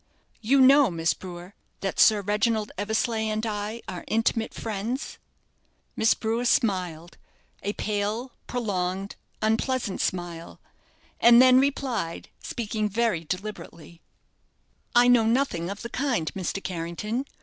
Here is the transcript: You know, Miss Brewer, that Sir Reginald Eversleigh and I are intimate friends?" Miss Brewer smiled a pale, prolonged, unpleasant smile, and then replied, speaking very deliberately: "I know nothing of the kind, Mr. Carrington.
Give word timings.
You 0.41 0.61
know, 0.61 0.89
Miss 0.89 1.13
Brewer, 1.13 1.53
that 1.81 1.99
Sir 1.99 2.21
Reginald 2.21 2.71
Eversleigh 2.75 3.29
and 3.29 3.45
I 3.45 3.83
are 3.87 4.03
intimate 4.07 4.51
friends?" 4.51 5.19
Miss 5.95 6.15
Brewer 6.15 6.45
smiled 6.45 7.19
a 7.61 7.73
pale, 7.73 8.31
prolonged, 8.47 9.15
unpleasant 9.43 10.01
smile, 10.01 10.59
and 11.19 11.39
then 11.39 11.59
replied, 11.59 12.29
speaking 12.39 12.89
very 12.89 13.23
deliberately: 13.23 14.01
"I 14.95 15.07
know 15.07 15.27
nothing 15.27 15.69
of 15.69 15.83
the 15.83 15.89
kind, 15.89 16.33
Mr. 16.33 16.63
Carrington. 16.63 17.27